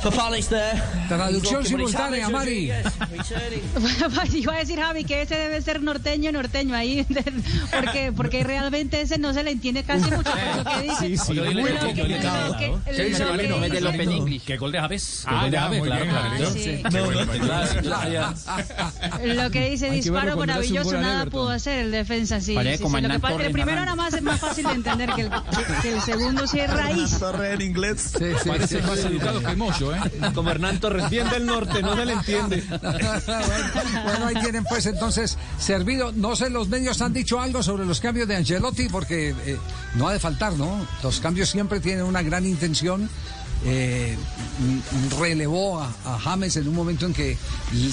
For 0.02 0.12
Palace 0.12 0.48
there. 0.50 0.82
Traducción 1.08 1.64
simultánea, 1.64 2.28
Mari. 2.36 2.72
Iba 4.34 4.54
a 4.56 4.58
decir 4.58 4.80
Javi 4.80 5.04
que 5.04 5.22
ese 5.22 5.36
debe 5.36 5.62
ser 5.62 5.84
norteño, 5.84 6.32
norteño 6.32 6.76
ahí, 6.76 7.06
porque 7.72 8.12
porque 8.16 8.44
realmente 8.44 9.02
ese 9.02 9.20
no 9.20 9.32
se 9.34 9.44
le 9.44 9.52
entiende 9.52 9.84
casi 9.84 10.10
mucho 10.10 10.32
pero 10.34 10.64
lo 10.64 10.64
que 10.72 10.82
dice. 10.82 10.96
Sí, 11.00 11.18
sí, 11.18 11.34
que- 11.34 11.42
¿no? 11.42 11.44
lo 11.44 11.94
¿Qué 11.94 12.04
dice 12.96 13.04
dice- 13.04 13.24
Es 13.66 13.72
del 13.72 13.88
Open 13.88 14.12
English. 14.12 14.44
¿Qué 14.44 14.58
gol 14.58 14.72
de 14.72 14.80
Javes? 14.80 15.24
Ah, 15.28 15.42
muy 15.70 15.82
bien, 15.82 15.84
claro. 15.84 16.06
Lo 19.24 19.52
que 19.52 19.70
dice 19.70 19.90
disparo 19.92 20.36
maravilloso, 20.38 20.94
nada 21.00 21.26
pudo 21.28 21.50
hacer 21.50 21.80
el 21.86 21.92
defensa. 21.92 22.42
Sí, 22.42 22.56
Parece 22.56 22.78
sí, 22.78 22.78
sí. 22.78 22.84
como 22.84 22.98
Lo 22.98 23.02
que 23.02 23.06
Hernán 23.06 23.22
pasa 23.22 23.34
es 23.36 23.42
que 23.42 23.48
el 23.48 23.54
primero 23.54 23.82
nada 23.82 23.96
más 23.96 24.14
es 24.14 24.22
más 24.22 24.40
fácil 24.40 24.66
de 24.66 24.72
entender 24.74 25.10
que 25.12 25.22
el, 25.90 26.02
segundo 26.02 26.48
sí 26.48 26.60
es 26.60 26.70
raíz. 26.72 27.20
En 27.52 27.62
inglés. 27.62 28.14
Parece 28.48 28.82
más 28.82 29.00
educado 29.00 29.40
que 29.42 29.56
¿eh? 29.96 30.00
Como 30.36 30.52
Hernán 30.52 30.80
Torres, 30.80 31.10
bien 31.10 31.30
del 31.30 31.46
norte, 31.46 31.82
no 31.82 31.96
se 31.96 32.06
le 32.06 32.14
entiende. 32.14 32.64
bueno, 32.72 34.26
ahí 34.28 34.36
tienen 34.42 34.64
pues 34.66 34.86
entonces 34.86 35.38
servido. 35.58 36.12
No 36.12 36.36
sé, 36.36 36.50
los 36.50 36.70
medios 36.70 37.02
han 37.02 37.14
dicho 37.14 37.40
algo 37.40 37.64
sobre 37.64 37.86
los 37.86 38.00
cambios 38.00 38.28
de 38.28 38.36
Ancelotti 38.36 38.90
porque 38.90 39.30
eh, 39.46 39.58
no 39.96 40.08
ha 40.08 40.14
de 40.14 40.20
faltar, 40.20 40.54
¿no? 40.54 40.86
Los 41.04 41.20
cambios 41.20 41.50
siempre 41.50 41.80
tienen 41.80 42.06
una 42.06 42.22
gran 42.22 42.46
intención. 42.46 43.10
Eh, 43.64 44.18
relevó 45.20 45.80
a, 45.80 45.92
James 46.20 46.56
en 46.58 46.68
un 46.68 46.76
momento 46.76 47.06
en 47.06 47.14
que 47.14 47.38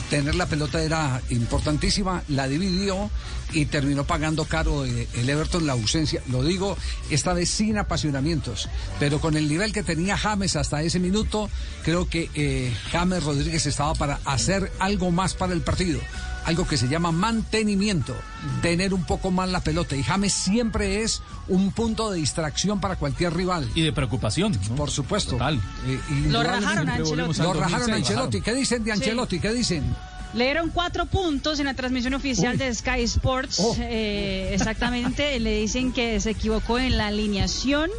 tener 0.09 0.35
la 0.35 0.47
pelota 0.47 0.83
era 0.83 1.21
importantísima, 1.31 2.23
la 2.29 2.49
dividió 2.49 3.11
y 3.53 3.67
terminó 3.67 4.05
pagando 4.05 4.45
caro 4.45 4.85
eh, 4.85 5.09
el 5.15 5.29
Everton 5.29 5.67
la 5.67 5.75
ausencia. 5.75 6.23
Lo 6.29 6.43
digo 6.43 6.77
esta 7.11 7.33
vez 7.33 7.51
sin 7.51 7.77
apasionamientos, 7.79 8.69
pero 8.99 9.21
con 9.21 9.37
el 9.37 9.49
nivel 9.49 9.73
que 9.73 9.83
tenía 9.83 10.17
James 10.17 10.57
hasta 10.57 10.83
ese 10.83 11.01
minuto, 11.01 11.51
creo 11.85 12.09
que 12.09 12.31
eh, 12.35 12.73
James 12.91 13.23
Rodríguez 13.23 13.67
estaba 13.67 13.95
para 13.95 14.21
hacer 14.25 14.73
algo 14.79 15.11
más 15.11 15.35
para 15.35 15.53
el 15.53 15.61
partido. 15.61 16.01
Algo 16.49 16.67
que 16.67 16.79
se 16.79 16.89
llama 16.89 17.13
mantenimiento, 17.13 18.17
tener 18.63 18.95
un 18.95 19.05
poco 19.05 19.31
más 19.31 19.51
la 19.51 19.61
pelota. 19.61 19.95
Y 19.97 20.03
James 20.03 20.33
siempre 20.33 21.03
es 21.03 21.21
un 21.47 21.73
punto 21.73 22.11
de 22.11 22.19
distracción 22.21 22.81
para 22.81 22.97
cualquier 22.97 23.35
rival. 23.35 23.69
Y 23.75 23.83
de 23.83 23.93
preocupación. 23.93 24.59
¿no? 24.71 24.77
Por 24.77 24.91
supuesto. 24.91 25.33
Total. 25.33 25.57
Eh, 25.87 26.01
Lo 26.09 26.17
indudablemente. 26.17 26.61
rajaron 26.67 26.89
a 26.89 26.95
Ancelotti. 26.95 27.43
Lo 27.43 27.53
rajaron 27.53 27.75
a 27.75 27.79
2006. 27.97 28.11
Ancelotti. 28.11 28.41
¿Qué 28.41 28.55
dicen 28.55 28.83
de 28.85 28.93
Ancelotti? 28.93 29.41
¿Qué 29.41 29.53
dicen? 29.53 29.95
Le 30.35 30.45
dieron 30.45 30.69
cuatro 30.71 31.07
puntos 31.07 31.59
en 31.59 31.67
la 31.67 31.75
transmisión 31.75 32.13
oficial 32.15 32.53
Uy. 32.53 32.59
de 32.59 32.75
Sky 32.75 33.03
Sports. 33.03 33.61
Oh. 33.61 33.77
Eh, 33.81 34.51
exactamente, 34.55 35.39
le 35.41 35.61
dicen 35.61 35.93
que 35.93 36.19
se 36.21 36.31
equivocó 36.31 36.79
en 36.79 36.97
la 36.97 37.09
alineación 37.09 37.91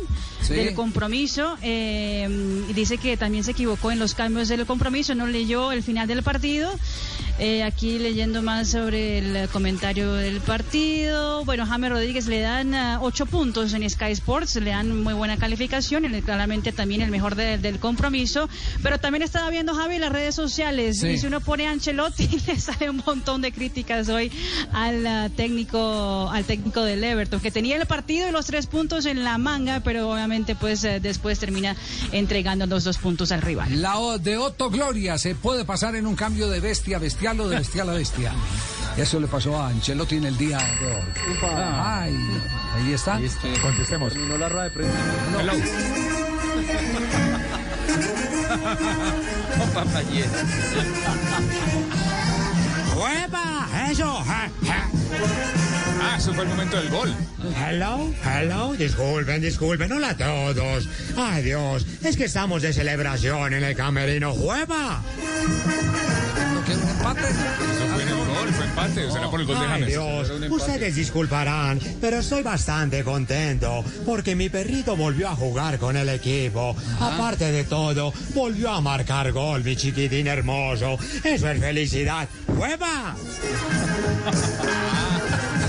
Sí. 0.41 0.53
del 0.53 0.73
compromiso. 0.73 1.57
eh, 1.61 2.27
y 2.69 2.73
dice 2.73 2.97
que 2.97 3.17
también 3.17 3.43
se 3.43 3.51
equivocó 3.51 3.91
en 3.91 3.99
los 3.99 4.13
cambios 4.15 4.47
del 4.47 4.65
compromiso, 4.65 5.13
no 5.15 5.27
leyó 5.27 5.71
el 5.71 5.83
final 5.83 6.07
del 6.07 6.23
partido. 6.23 6.71
Eh, 7.41 7.63
aquí 7.63 7.99
leyendo 7.99 8.41
más 8.41 8.67
sobre 8.67 9.19
el 9.19 9.47
comentario 9.47 10.11
del 10.13 10.41
partido. 10.41 11.45
Bueno, 11.45 11.65
James 11.65 11.89
Rodríguez 11.89 12.27
le 12.27 12.41
dan 12.41 12.73
ah, 12.75 12.99
ocho 13.01 13.25
puntos 13.25 13.73
en 13.73 13.89
Sky 13.89 14.11
Sports, 14.11 14.57
le 14.57 14.71
dan 14.71 15.01
muy 15.03 15.13
buena 15.13 15.37
calificación, 15.37 16.03
y 16.13 16.21
claramente 16.21 16.73
también 16.73 17.01
el 17.01 17.11
mejor 17.11 17.35
de- 17.35 17.57
del 17.57 17.79
compromiso. 17.79 18.49
Pero 18.83 18.97
también 18.99 19.21
estaba 19.21 19.49
viendo 19.49 19.73
Javi 19.73 19.99
las 19.99 20.11
redes 20.11 20.35
sociales 20.35 20.99
Sí. 20.99 21.07
y 21.07 21.17
si 21.17 21.27
uno 21.27 21.39
pone 21.39 21.65
a 21.67 21.71
Ancelotti 21.71 22.27
le 22.47 22.59
sale 22.59 22.89
un 22.89 23.01
montón 23.05 23.41
de 23.41 23.53
críticas 23.53 24.09
hoy 24.09 24.29
al 24.73 25.07
ah, 25.07 25.29
técnico 25.33 26.29
al 26.29 26.43
técnico 26.43 26.83
del 26.83 27.01
Everton 27.03 27.39
que 27.39 27.51
tenía 27.51 27.77
el 27.77 27.85
partido 27.85 28.27
y 28.27 28.33
los 28.33 28.47
tres 28.47 28.67
puntos 28.67 29.05
en 29.05 29.23
la 29.23 29.37
manga, 29.37 29.79
pero 29.79 30.09
obviamente 30.11 30.55
pues 30.55 30.83
eh, 30.83 30.99
después 30.99 31.39
termina 31.39 31.73
entregando 32.11 32.65
los 32.65 32.83
dos 32.83 32.97
puntos 32.97 33.31
al 33.31 33.41
rival. 33.41 33.81
La 33.81 33.97
O 33.97 34.17
de 34.17 34.35
Otto 34.35 34.69
Gloria 34.69 35.17
se 35.17 35.35
puede 35.35 35.63
pasar 35.63 35.95
en 35.95 36.05
un 36.05 36.15
cambio 36.17 36.49
de 36.49 36.59
bestia 36.59 36.99
bestial 36.99 37.28
o 37.37 37.47
de 37.47 37.57
bestial 37.57 37.89
a 37.89 37.93
bestia. 37.93 38.33
Eso 38.97 39.19
le 39.19 39.27
pasó 39.27 39.61
a 39.61 39.67
Ancelotti 39.67 40.15
en 40.15 40.25
el 40.25 40.37
día 40.37 40.57
de 40.57 40.87
hoy. 40.87 41.03
Ay, 41.43 42.17
ahí 42.75 42.93
está. 42.93 43.19
Contestemos. 43.61 44.13
Terminó 44.13 44.37
la 44.37 44.49
rueda 44.49 44.63
de 44.63 44.71
prensa. 44.71 44.97
Hello. 45.39 45.53
Con 49.59 49.69
papayera. 49.69 50.29
¡Huepa! 52.97 53.67
¡Eso! 53.91 54.23
Ah, 56.01 56.15
eso 56.17 56.33
fue 56.33 56.43
el 56.43 56.49
momento 56.49 56.77
del 56.77 56.89
gol. 56.89 57.13
Hello, 57.55 58.09
hello, 58.25 58.73
disculpen, 58.73 59.41
disculpen, 59.41 59.91
hola 59.91 60.09
a 60.09 60.17
todos. 60.17 60.89
Ay 61.15 61.43
Dios, 61.43 61.85
es 62.03 62.17
que 62.17 62.25
estamos 62.25 62.61
de 62.61 62.73
celebración 62.73 63.53
en 63.53 63.63
el 63.63 63.75
camerino. 63.75 64.33
¡Huepa! 64.33 65.01
¿No 66.69 66.75
queda 66.75 66.83
un 66.83 66.89
empate? 66.89 67.21
Eso 67.21 67.87
fue 67.93 68.03
en 68.03 68.07
el 68.09 68.15
gol, 68.15 68.53
fue 68.53 68.65
empate. 68.65 69.11
Será 69.11 69.29
por 69.29 69.39
el 69.39 69.45
gol 69.47 69.59
de 69.59 69.65
Ay 69.65 69.71
James. 69.71 69.87
Dios, 69.87 70.31
ustedes 70.49 70.95
disculparán, 70.95 71.79
pero 71.99 72.19
estoy 72.19 72.43
bastante 72.43 73.03
contento 73.03 73.83
porque 74.05 74.35
mi 74.35 74.49
perrito 74.49 74.95
volvió 74.95 75.29
a 75.29 75.35
jugar 75.35 75.79
con 75.79 75.97
el 75.97 76.09
equipo. 76.09 76.75
Aparte 76.99 77.51
de 77.51 77.63
todo, 77.63 78.13
volvió 78.33 78.71
a 78.71 78.81
marcar 78.81 79.31
gol, 79.31 79.63
mi 79.63 79.75
chiquitín 79.75 80.27
hermoso. 80.27 80.97
Eso 81.23 81.49
es 81.49 81.59
felicidad. 81.59 82.27
¡Huepa! 82.47 83.15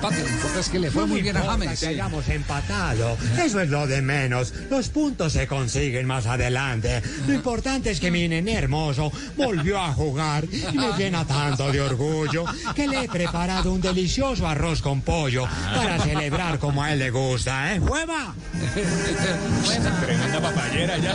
empate, 0.00 0.24
lo 0.54 0.60
es 0.60 0.68
que 0.68 0.78
le 0.78 0.90
fue 0.90 1.02
No 1.02 1.08
muy 1.08 1.22
bien 1.22 1.36
a 1.36 1.42
James. 1.42 1.80
que 1.80 1.86
hayamos 1.88 2.28
empatado. 2.28 3.16
Eso 3.44 3.60
es 3.60 3.68
lo 3.68 3.86
de 3.86 4.02
menos. 4.02 4.52
Los 4.70 4.88
puntos 4.88 5.32
se 5.32 5.46
consiguen 5.46 6.06
más 6.06 6.26
adelante. 6.26 7.02
Lo 7.26 7.34
importante 7.34 7.90
es 7.90 8.00
que 8.00 8.10
mi 8.10 8.26
nene 8.28 8.54
hermoso 8.54 9.12
volvió 9.36 9.78
a 9.80 9.92
jugar 9.92 10.44
y 10.44 10.76
me 10.76 10.92
llena 10.96 11.24
tanto 11.26 11.70
de 11.70 11.80
orgullo 11.80 12.44
que 12.74 12.88
le 12.88 13.04
he 13.04 13.08
preparado 13.08 13.72
un 13.72 13.80
delicioso 13.80 14.46
arroz 14.46 14.80
con 14.82 15.02
pollo 15.02 15.46
para 15.74 15.98
celebrar 16.00 16.58
como 16.58 16.82
a 16.82 16.92
él 16.92 16.98
le 16.98 17.10
gusta, 17.10 17.74
¿eh? 17.74 17.80
¡Hueva! 17.80 18.34
Tremenda 20.00 20.40
papayera 20.40 20.98
ya. 20.98 21.14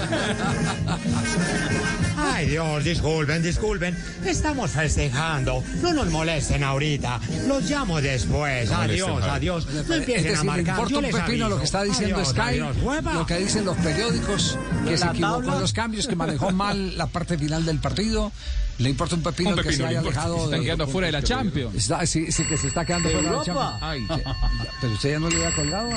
Ay 2.36 2.48
Dios, 2.48 2.84
disculpen, 2.84 3.42
disculpen. 3.42 3.98
Estamos 4.26 4.72
festejando. 4.72 5.64
No 5.82 5.94
nos 5.94 6.10
molesten 6.12 6.64
ahorita. 6.66 7.22
Los 7.48 7.70
llamo 7.70 8.02
después. 8.02 8.70
No 8.70 8.76
Adiós, 8.78 9.24
adiós. 9.24 9.66
No 9.68 9.80
Es 9.82 9.90
empiecen 9.90 10.24
decir, 10.24 10.38
a 10.38 10.42
le 10.42 10.44
marcar. 10.44 10.68
importa 10.76 10.90
Yo 10.92 10.98
un 10.98 11.04
les 11.06 11.16
pepino 11.16 11.48
lo 11.50 11.58
que 11.58 11.64
está 11.64 11.84
diciendo 11.84 12.16
Adiós, 12.18 12.30
Sky, 12.30 13.14
lo 13.14 13.26
que 13.26 13.38
dicen 13.38 13.64
los 13.64 13.78
periódicos, 13.78 14.58
que 14.84 14.92
¿De 14.92 14.98
se 14.98 15.06
equivocó 15.06 15.38
en 15.40 15.46
tabla? 15.46 15.62
los 15.62 15.72
cambios, 15.72 16.08
que 16.08 16.16
manejó 16.18 16.52
mal 16.52 16.98
la 16.98 17.08
parte 17.08 17.38
final 17.38 17.66
del 17.66 17.80
partido. 17.80 18.34
Le 18.78 18.90
importa 18.90 19.16
un 19.16 19.24
pepino, 19.24 19.52
Un 19.52 19.60
el 19.60 19.64
que 19.64 19.70
pepino 19.70 19.84
se 19.84 19.90
haya 19.90 20.00
alejado 20.00 20.36
Están 20.46 20.60
de... 20.60 20.66
quedando 20.66 20.88
fuera 20.88 21.06
de 21.08 21.12
la 21.14 21.24
Champions. 21.24 21.76
Está- 21.76 22.06
sí, 22.06 22.32
sí, 22.32 22.44
que 22.44 22.58
se 22.58 22.68
está 22.68 22.86
quedando 22.86 23.10
fuera 23.10 23.30
de 23.30 23.36
la 23.36 23.40
Europa. 23.44 23.78
Champions. 23.80 24.12
Ay, 24.12 24.24
pero 24.82 24.94
usted 24.94 25.12
ya 25.12 25.20
no 25.20 25.30
le 25.30 25.36
había 25.38 25.56
colgado. 25.56 25.90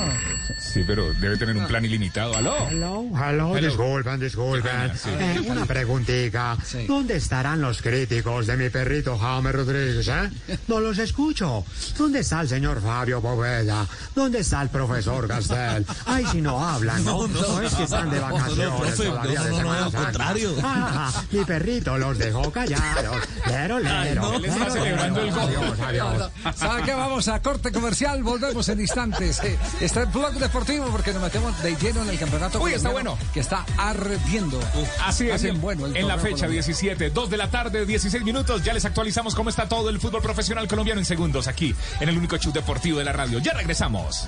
Sí, 0.59 0.83
pero 0.87 1.13
debe 1.15 1.37
tener 1.37 1.57
un 1.57 1.67
plan 1.67 1.83
ilimitado. 1.85 2.35
¿Aló? 2.35 2.55
Hello. 2.69 3.55
disculpen, 3.55 4.19
disculpen. 4.19 4.71
Ah, 4.73 4.93
sí. 4.95 5.09
Eh, 5.09 5.41
una 5.47 5.65
preguntita. 5.65 6.09
política. 6.09 6.57
¿Dónde 6.87 7.15
estarán 7.17 7.61
los 7.61 7.81
críticos 7.81 8.47
de 8.47 8.57
mi 8.57 8.69
perrito 8.69 9.17
Jaime 9.17 9.51
Rodríguez, 9.51 10.07
eh? 10.07 10.29
No 10.67 10.79
los 10.79 10.97
escucho. 10.97 11.65
¿Dónde 11.97 12.19
está 12.19 12.41
el 12.41 12.49
señor 12.49 12.81
Fabio 12.81 13.21
Poveda? 13.21 13.85
¿Dónde 14.15 14.39
está 14.39 14.61
el 14.61 14.69
profesor 14.69 15.27
Gastel? 15.27 15.85
Ay, 16.05 16.25
si 16.31 16.41
no 16.41 16.65
hablan, 16.65 17.03
¿no? 17.03 17.27
No, 17.39 17.61
es 17.61 17.73
que 17.73 17.83
están 17.83 18.09
de 18.09 18.19
vacaciones 18.19 18.95
todavía 18.95 19.41
de 19.43 19.55
Semana 19.55 19.91
Santa. 19.91 20.33
Ah, 20.63 21.11
mi 21.31 21.43
perrito 21.45 21.97
los 21.97 22.17
dejó 22.17 22.51
callados. 22.69 23.17
Lero, 23.47 23.79
lero. 23.79 24.33
Él 24.33 24.45
está 24.45 24.59
lero, 24.59 24.71
celebrando 24.71 25.21
lero. 25.21 25.41
el 25.41 25.49
gol. 25.57 25.75
Adiós, 25.79 25.79
adiós. 25.79 26.55
¿Sabe 26.55 26.83
qué? 26.83 26.93
Vamos 26.93 27.27
a 27.27 27.41
corte 27.41 27.71
comercial, 27.71 28.23
volvemos 28.23 28.67
en 28.69 28.79
instantes. 28.81 29.39
Eh, 29.43 29.57
Está 29.79 30.01
el 30.01 30.07
blog 30.07 30.33
deportivo 30.33 30.85
porque 30.91 31.13
nos 31.13 31.21
metemos 31.21 31.61
de 31.63 31.75
lleno 31.75 32.03
en 32.03 32.09
el 32.09 32.19
campeonato. 32.19 32.61
Uy, 32.61 32.73
está 32.73 32.89
bueno. 32.89 33.17
Que 33.33 33.39
está 33.39 33.65
ardiendo. 33.77 34.59
Así 35.05 35.29
es, 35.29 35.41
bien 35.41 35.55
en, 35.55 35.61
bueno 35.61 35.85
el 35.85 35.95
en 35.95 36.07
la 36.07 36.15
fecha 36.15 36.45
colombiano. 36.47 36.53
17, 36.53 37.09
2 37.09 37.29
de 37.29 37.37
la 37.37 37.49
tarde, 37.49 37.85
16 37.85 38.23
minutos, 38.23 38.63
ya 38.63 38.73
les 38.73 38.85
actualizamos 38.85 39.35
cómo 39.35 39.49
está 39.49 39.67
todo 39.67 39.89
el 39.89 39.99
fútbol 39.99 40.21
profesional 40.21 40.67
colombiano 40.67 40.99
en 40.99 41.05
segundos 41.05 41.47
aquí 41.47 41.73
en 41.99 42.09
el 42.09 42.17
único 42.17 42.37
show 42.37 42.51
deportivo 42.51 42.99
de 42.99 43.05
la 43.05 43.13
radio. 43.13 43.39
Ya 43.39 43.53
regresamos. 43.53 44.27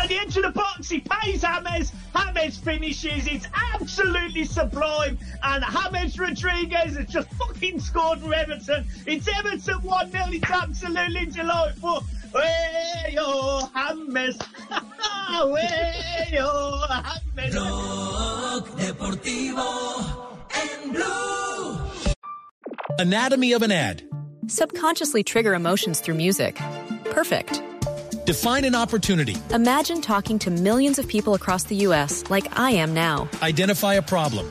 At 0.00 0.08
the 0.08 0.16
edge 0.16 0.36
of 0.36 0.42
the 0.42 0.50
box, 0.52 0.90
he 0.90 1.00
pays 1.00 1.40
James. 1.42 1.92
James 2.14 2.58
finishes. 2.58 3.26
It's 3.26 3.46
absolutely 3.74 4.44
sublime. 4.44 5.18
And 5.42 5.64
James 5.64 6.18
Rodriguez 6.18 6.96
has 6.96 7.06
just 7.06 7.28
fucking 7.48 7.80
scored 7.80 8.20
for 8.20 8.34
Everton. 8.34 8.86
It's 9.06 9.28
Everton 9.28 9.82
1 9.82 10.10
0. 10.10 10.24
It's 10.28 10.50
absolutely 10.50 11.26
delightful. 11.26 12.04
Way 12.34 13.12
yo, 13.12 13.62
James. 13.74 14.38
Way 15.44 16.28
yo, 16.32 16.82
James. 17.36 17.54
Deportivo 18.76 20.36
en 20.54 20.92
Blue. 20.92 21.78
Anatomy 22.98 23.52
of 23.52 23.62
an 23.62 23.72
ad. 23.72 24.02
Subconsciously 24.46 25.22
trigger 25.22 25.54
emotions 25.54 26.00
through 26.00 26.14
music. 26.14 26.56
Perfect. 27.04 27.62
Define 28.26 28.64
an 28.64 28.74
opportunity. 28.74 29.36
Imagine 29.50 30.02
talking 30.02 30.38
to 30.40 30.50
millions 30.50 30.98
of 30.98 31.08
people 31.08 31.34
across 31.34 31.64
the 31.64 31.76
U.S. 31.76 32.24
like 32.28 32.58
I 32.58 32.72
am 32.72 32.92
now. 32.92 33.28
Identify 33.40 33.94
a 33.94 34.02
problem. 34.02 34.50